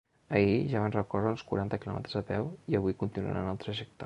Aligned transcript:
Ahir 0.37 0.63
ja 0.71 0.79
van 0.85 0.95
recórrer 0.95 1.29
uns 1.35 1.45
quaranta 1.51 1.79
quilòmetres 1.85 2.19
a 2.23 2.27
peu 2.31 2.51
i 2.73 2.79
avui 2.81 2.97
continuaran 3.05 3.53
el 3.55 3.63
trajecte. 3.67 3.99